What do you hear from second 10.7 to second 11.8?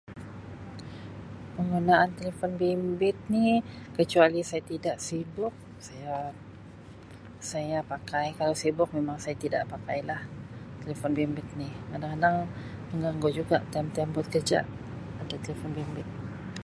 telefon bimbit ni